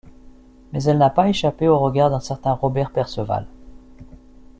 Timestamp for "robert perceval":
2.53-3.45